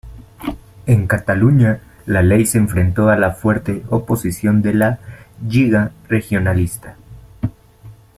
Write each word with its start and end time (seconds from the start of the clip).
En 0.87 1.05
Cataluña 1.05 1.79
la 2.07 2.23
ley 2.23 2.47
se 2.47 2.57
enfrentó 2.57 3.09
a 3.09 3.15
la 3.17 3.33
fuerte 3.33 3.83
oposición 3.91 4.63
de 4.63 4.73
la 4.73 4.99
"Lliga 5.47 5.91
Regionalista". 6.09 6.95